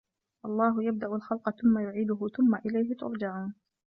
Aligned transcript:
اللَّهُ 0.45 0.83
يَبدَأُ 0.83 1.07
الخَلقَ 1.07 1.49
ثُمَّ 1.49 1.79
يُعيدُهُ 1.79 2.27
ثُمَّ 2.37 2.55
إِلَيهِ 2.55 2.95
تُرجَعونَ 2.95 3.53